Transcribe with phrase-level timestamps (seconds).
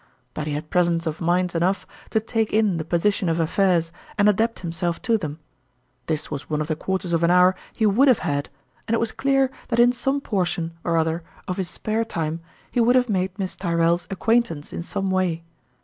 [0.33, 4.27] But he had presence of mind enough to take in the position of affairs, and
[4.27, 5.37] adapt him self to them.
[6.07, 8.49] This was one of the quarters of an hour he would have had,
[8.87, 12.03] and it was clear that in some portion or other of his spare 3 34
[12.03, 12.41] tourmalin's fEiitte time
[12.71, 15.43] he would have made Miss Tyrrell's ac quaintance in some way.